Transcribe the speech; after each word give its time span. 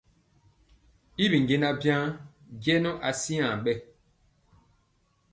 Y 1.23 1.25
bi 1.31 1.37
jɛɛnaŋ 1.47 1.75
waŋ 1.81 2.07
jɛŋɔ 2.63 2.91
asiaŋ 3.09 3.53
bɛ. 3.63 3.73